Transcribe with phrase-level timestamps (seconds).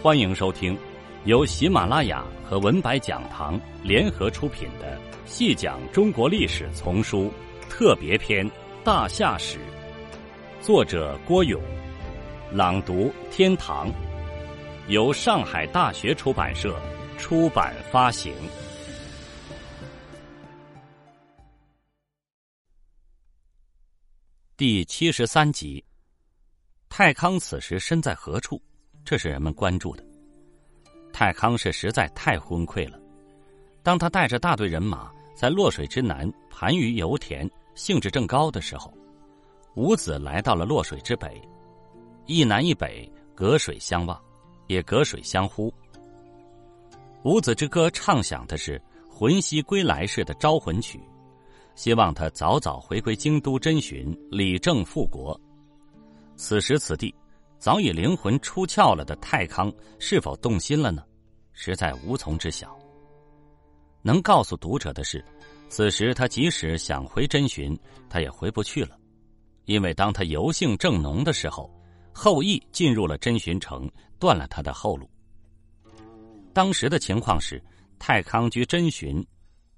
[0.00, 0.78] 欢迎收听
[1.24, 7.32] 由喜马拉雅和文白讲堂联合出品的《细讲中国历史丛书
[7.68, 8.48] 特别篇·
[8.84, 9.58] 大夏史》，
[10.64, 11.60] 作者郭勇，
[12.52, 13.92] 朗读天堂，
[14.86, 16.80] 由上海大学出版社
[17.18, 18.32] 出版发行。
[24.56, 25.84] 第七十三集，
[26.88, 28.62] 太康此时身在何处？
[29.10, 30.04] 这是人们关注的。
[31.14, 33.00] 太康是实在太昏聩了。
[33.82, 38.92] 当他带着大队人马在洛水之南盘于油田，兴致正高的时候，
[39.76, 41.40] 伍子来到了洛水之北，
[42.26, 44.20] 一南一北隔水相望，
[44.66, 45.72] 也隔水相呼。
[47.22, 48.78] 伍子之歌唱响的是
[49.08, 51.00] 魂兮归来式的招魂曲，
[51.74, 55.40] 希望他早早回归京都侦巡，理政复国。
[56.36, 57.14] 此时此地。
[57.58, 61.02] 早已灵魂出窍了的太康是否动心了呢？
[61.52, 62.78] 实在无从知晓。
[64.00, 65.24] 能告诉读者的是，
[65.68, 67.76] 此时他即使想回真寻，
[68.08, 68.96] 他也回不去了，
[69.64, 71.68] 因为当他油性正浓的时候，
[72.12, 75.10] 后羿进入了真寻城，断了他的后路。
[76.52, 77.60] 当时的情况是，
[77.98, 79.24] 太康居真寻，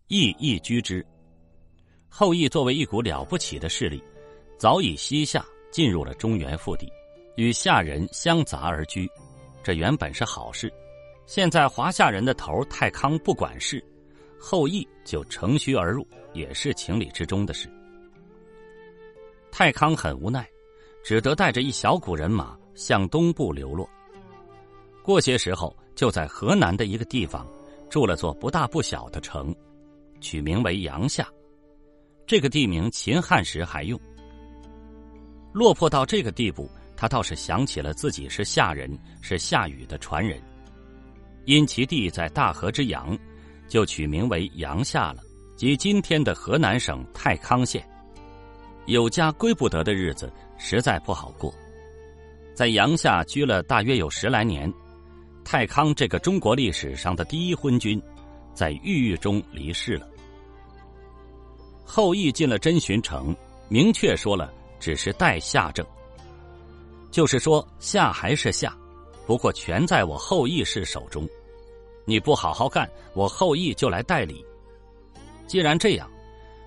[0.09, 1.05] 羿亦居之。
[2.11, 4.05] 后羿作为一股了不起的势力，
[4.59, 6.87] 早已西下进入了中原腹地。
[7.37, 9.09] 与夏人相杂而居，
[9.63, 10.73] 这原本是好事。
[11.27, 13.83] 现在华夏人的头太康不管事，
[14.39, 17.71] 后羿就乘虚而入，也是情理之中的事。
[19.53, 20.49] 太康很无奈，
[21.05, 23.89] 只得带着一小股人马向东部流落。
[25.03, 27.47] 过些时候，就在河南的一个地方
[27.89, 29.55] 筑了座不大不小的城，
[30.21, 31.27] 取名为阳夏。
[32.27, 33.99] 这个地名秦汉时还用。
[35.53, 36.69] 落魄到这个地步。
[37.01, 40.39] 他倒是想起了自己是夏人，是夏禹的传人，
[41.47, 43.19] 因其地在大河之阳，
[43.69, 45.23] 就取名为阳夏了，
[45.57, 47.83] 即今天的河南省太康县。
[48.85, 51.51] 有家归不得的日子实在不好过，
[52.55, 54.71] 在阳夏居了大约有十来年，
[55.43, 57.99] 太康这个中国历史上的第一昏君，
[58.53, 60.07] 在郁郁中离世了。
[61.83, 63.35] 后羿进了真寻城，
[63.71, 65.83] 明确说了，只是代夏政。
[67.11, 68.77] 就是说，夏还是夏，
[69.27, 71.29] 不过全在我后羿氏手中。
[72.05, 74.45] 你不好好干，我后羿就来代理。
[75.47, 76.11] 既然这样，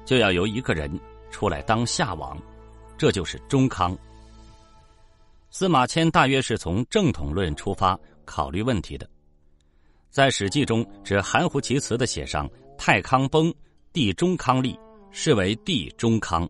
[0.06, 1.00] 就要由一个人
[1.32, 2.38] 出来当夏王，
[2.98, 3.98] 这就是中康。
[5.50, 9.08] 司马迁大约是从正统论出发考虑问题的，
[10.10, 13.54] 在《史记》中只含糊其辞的写上“太康崩，
[13.92, 14.78] 帝中康立”，
[15.12, 16.50] 是为帝中康。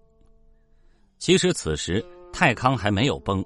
[1.19, 3.43] 其实此时太康还没有崩。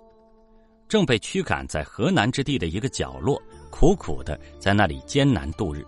[0.88, 5.86] 正被驱赶在河南之地的一个角落，苦苦的在那里艰难度日。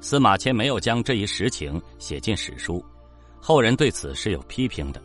[0.00, 2.84] 司马迁没有将这一实情写进史书，
[3.40, 5.02] 后人对此是有批评的。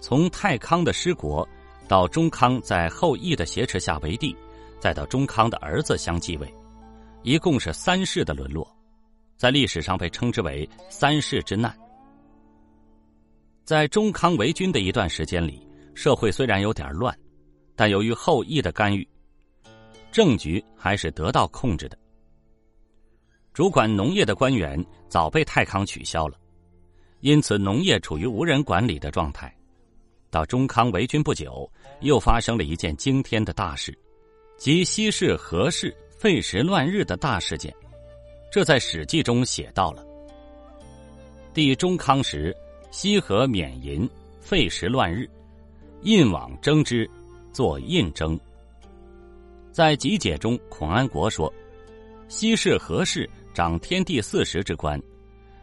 [0.00, 1.48] 从太康的失国，
[1.88, 4.36] 到中康在后羿的挟持下为帝，
[4.78, 6.54] 再到中康的儿子相继位，
[7.22, 8.68] 一共是三世的沦落，
[9.36, 11.74] 在历史上被称之为“三世之难”。
[13.64, 15.65] 在中康为君的一段时间里。
[15.96, 17.18] 社会虽然有点乱，
[17.74, 19.08] 但由于后羿的干预，
[20.12, 21.98] 政局还是得到控制的。
[23.54, 26.38] 主管农业的官员早被太康取消了，
[27.20, 29.50] 因此农业处于无人管理的状态。
[30.30, 31.68] 到中康为君不久，
[32.00, 33.98] 又发生了一件惊天的大事，
[34.58, 37.74] 即西市何氏废时乱日的大事件。
[38.52, 40.04] 这在《史记》中写到了：
[41.54, 42.54] 帝中康时，
[42.90, 44.06] 西河免银，
[44.40, 45.26] 废时乱日。
[46.02, 47.08] 印往征之，
[47.52, 48.38] 作印征。
[49.72, 51.52] 在集解中，孔安国说
[52.28, 55.00] ：“西市何氏掌天地四时之官，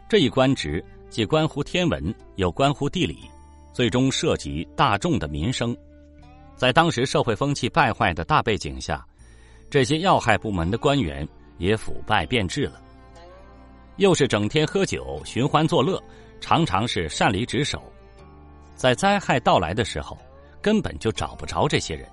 [0.09, 3.19] 这一官职既关乎天文，又关乎地理，
[3.71, 5.75] 最终涉及大众的民生。
[6.55, 9.05] 在当时社会风气败坏的大背景下，
[9.69, 11.27] 这些要害部门的官员
[11.57, 12.81] 也腐败变质了。
[13.97, 16.01] 又是整天喝酒、寻欢作乐，
[16.41, 17.81] 常常是擅离职守，
[18.75, 20.17] 在灾害到来的时候。”
[20.63, 22.09] 根本就找不着这些人，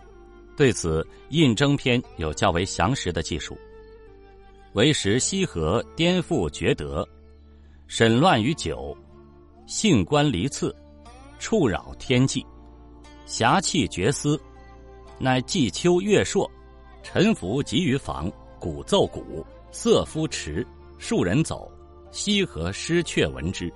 [0.56, 3.56] 对此《印征篇》有较为详实的记述。
[4.72, 7.08] 为时西河颠覆厥德，
[7.86, 8.92] 审乱于酒，
[9.68, 10.74] 性官离次，
[11.38, 12.44] 触扰天际，
[13.24, 14.36] 侠气绝思，
[15.16, 16.50] 乃季秋月朔，
[17.04, 18.28] 臣服急于房，
[18.58, 20.66] 鼓奏鼓，瑟夫驰，
[20.98, 21.70] 数人走，
[22.10, 23.72] 西河失却闻之，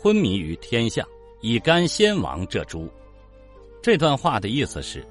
[0.00, 1.04] 昏迷于天下，
[1.40, 2.90] 以干先王这诛。
[3.82, 5.06] 这段话的意思是，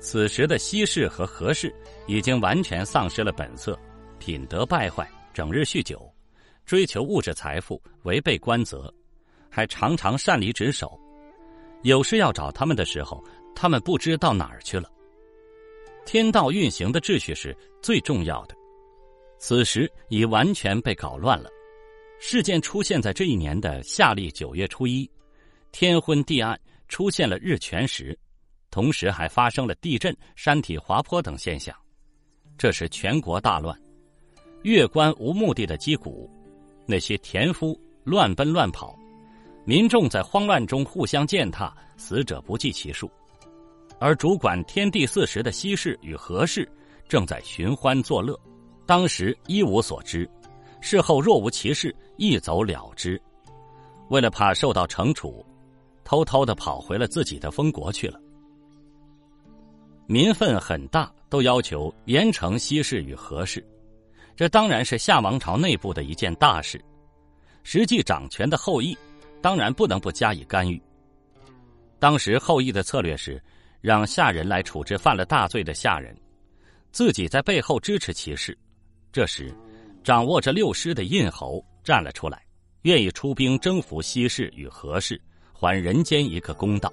[0.00, 1.74] 此时的西氏和何氏
[2.06, 3.78] 已经完全丧失了本色，
[4.18, 6.12] 品德败坏，整日酗酒，
[6.66, 8.92] 追求物质财富，违背官责，
[9.48, 10.98] 还常常擅离职守。
[11.82, 13.24] 有事要找他们的时候，
[13.54, 14.90] 他们不知到哪儿去了。
[16.04, 18.54] 天道运行的秩序是最重要的，
[19.38, 21.48] 此时已完全被搞乱了。
[22.20, 25.10] 事件出现在这一年的夏历九月初一，
[25.72, 28.16] 天昏地暗，出现了日全食。
[28.70, 31.76] 同时还发生了地震、山体滑坡等现象，
[32.56, 33.78] 这时全国大乱，
[34.62, 36.30] 越官无目的的击鼓，
[36.86, 38.98] 那些田夫乱奔乱跑，
[39.66, 43.10] 民众在慌乱中互相践踏，死者不计其数。
[43.98, 46.66] 而主管天地四时的西氏与何氏
[47.06, 48.38] 正在寻欢作乐，
[48.86, 50.28] 当时一无所知，
[50.80, 53.20] 事后若无其事，一走了之。
[54.08, 55.44] 为了怕受到惩处，
[56.04, 58.20] 偷偷的跑回了自己的封国去了。
[60.06, 63.64] 民愤很大，都要求严惩西氏与何氏。
[64.34, 66.82] 这当然是夏王朝内部的一件大事。
[67.62, 68.96] 实际掌权的后羿，
[69.40, 70.82] 当然不能不加以干预。
[71.98, 73.40] 当时后羿的策略是，
[73.80, 76.16] 让下人来处置犯了大罪的下人，
[76.90, 78.58] 自己在背后支持其事。
[79.12, 79.54] 这时，
[80.02, 82.42] 掌握着六师的印侯站了出来，
[82.82, 85.20] 愿意出兵征服西氏与何氏，
[85.62, 86.92] 还人间一个公道。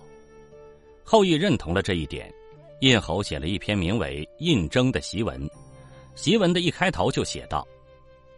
[1.04, 2.31] 后羿认同了这一点。
[2.81, 5.50] 印侯写了一篇名为《印征》的檄文，
[6.16, 7.68] 檄文的一开头就写道：“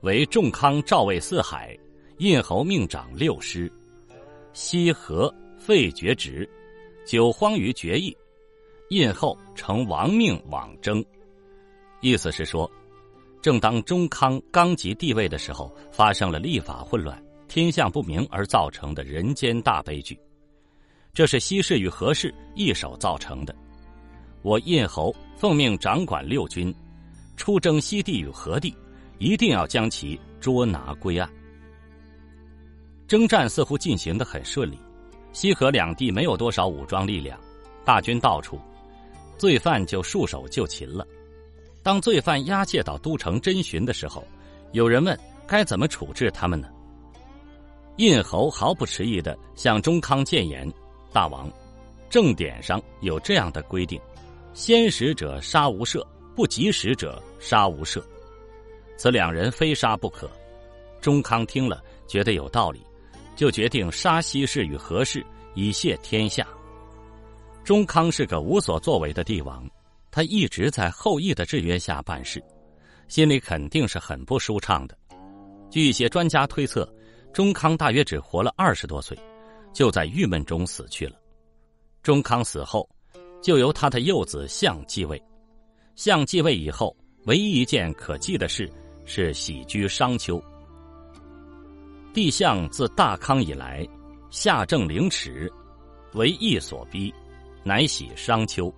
[0.02, 1.78] 为仲康赵魏四海，
[2.18, 3.72] 印侯命长六师，
[4.52, 6.50] 西河废绝职，
[7.06, 8.18] 九荒于决议，
[8.90, 11.06] 印后成王命往征。”
[12.02, 12.68] 意思是说，
[13.44, 20.18] 正当中康刚即帝位的时候，发生了立法混乱、天下不明而造成的人间大悲剧，
[21.14, 23.54] 这是西氏与何氏一手造成的。
[24.42, 26.74] 我印侯奉命掌管六军，
[27.36, 28.74] 出征西地与何地，
[29.18, 31.30] 一定要将其捉拿归案。
[33.06, 34.80] 征战似乎进行的很顺利，
[35.34, 37.38] 西河两地没有多少武装力量，
[37.84, 38.58] 大军到处，
[39.38, 41.06] 罪犯就束手就擒了。
[41.84, 44.26] 当罪犯押解到都城侦巡的时候，
[44.72, 46.70] 有人问该怎么处置他们呢？
[48.02, 50.68] 印侯毫不迟疑的向中康谏言
[51.14, 51.48] ：“大王，
[52.10, 54.02] 正典上有这样的规定。”
[54.56, 56.04] 先使者杀无赦，
[56.36, 58.02] 不及使者杀无赦。
[58.98, 60.28] 此两人非杀不可。
[61.00, 62.82] 中康听了，觉得有道理，
[63.36, 66.48] 就决定杀西氏与何氏，以谢天下。
[67.64, 69.70] 中康是个无所作为的帝王，
[70.10, 72.44] 他一直在后羿的制约下办事，
[73.08, 74.98] 心里肯定是很不舒畅的。
[75.70, 76.92] 据一些专家推测，
[77.34, 79.18] 中康大约只活了二十多岁，
[79.74, 81.16] 就在郁闷中死去了。
[82.02, 82.88] 中康死后。
[83.42, 85.20] 就由他的幼子相继位。
[85.96, 86.96] 相继位以后，
[87.26, 88.72] 唯一一件可记的事
[89.04, 90.40] 是喜居商丘。
[92.14, 93.84] 帝相自大康以来，
[94.30, 95.52] 下政凌迟，
[96.14, 97.12] 为义所逼，
[97.64, 98.72] 乃喜商丘。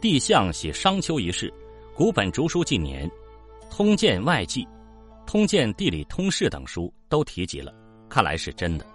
[0.00, 1.52] 帝相喜商丘一事，
[1.94, 3.06] 古本竹书纪年、
[3.70, 4.66] 通鉴外记、
[5.28, 7.70] 通鉴地理通释等书都提及了，
[8.08, 8.86] 看来是真的。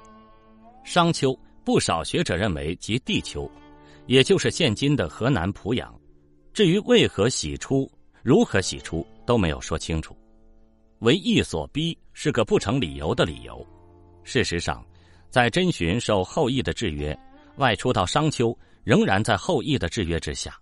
[0.83, 3.47] 商丘，不少学者认为即地丘。
[4.07, 5.93] 也就是现今的河南濮阳，
[6.51, 7.87] 至于为何洗出、
[8.23, 10.17] 如何洗出都没有说清楚，
[11.01, 13.63] 为义所逼是个不成理由的理由。
[14.23, 14.83] 事实上，
[15.29, 17.15] 在真寻受后羿的制约，
[17.57, 20.59] 外出到商丘仍然在后羿的制约之下。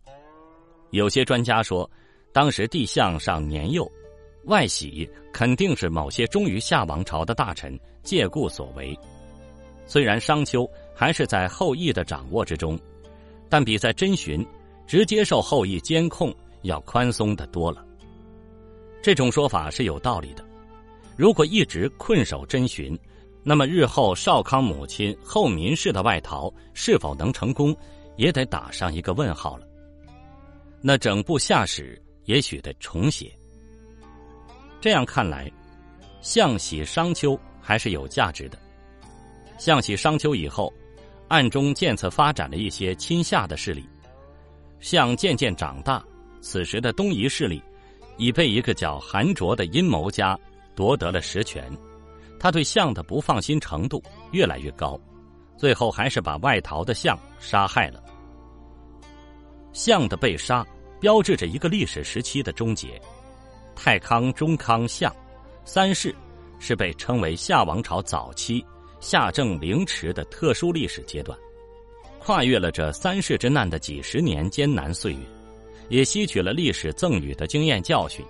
[0.89, 1.89] 有些专家说，
[2.33, 3.89] 当时帝相尚年幼，
[4.45, 8.97] 外喜肯定是某些忠于夏王朝的大臣借故所为。
[9.85, 12.79] 虽然商丘还是在后羿的掌握之中。
[13.51, 14.47] 但比在真寻
[14.87, 17.85] 直接受后羿监控要宽松的多了。
[19.03, 20.45] 这种说法是有道理的。
[21.17, 22.97] 如果一直困守真寻，
[23.43, 27.75] 那么日后少康母亲后民氏的外逃是否能成功，
[28.15, 29.67] 也得打上一个问号了。
[30.81, 33.37] 那整部夏史也许得重写。
[34.81, 35.49] 这样看来，
[36.19, 38.57] 向喜商丘还是有价值的。
[39.57, 40.73] 向喜商丘以后。
[41.27, 43.87] 暗中渐次发展了一些亲夏的势力，
[44.81, 46.03] 相渐渐长大。
[46.41, 47.63] 此时的东夷势力
[48.17, 50.37] 已被一个叫韩卓的阴谋家
[50.75, 51.71] 夺得了实权，
[52.37, 54.99] 他对相的不放心程度越来越高，
[55.55, 58.03] 最后还是把外逃的相杀害了。
[59.71, 60.67] 相的被杀，
[60.99, 63.01] 标志着一个历史时期的终结。
[63.75, 65.15] 太康、中康、相
[65.65, 66.15] 三世
[66.59, 68.65] 是被称为夏王朝早期。
[68.99, 71.35] 夏政凌迟的特殊历史阶段，
[72.19, 75.19] 跨越了这三世之难的几十年艰难岁月，
[75.89, 78.23] 也吸取了历史赠予的经验教训，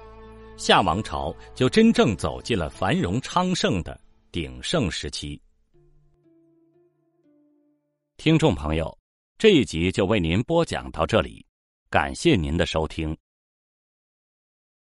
[0.55, 3.99] 夏王朝就真正走进了繁荣昌盛的
[4.31, 5.41] 鼎盛时期。
[8.15, 8.97] 听众朋友，
[9.37, 11.45] 这一集就为您播讲到这里，
[11.89, 13.13] 感谢您的收听。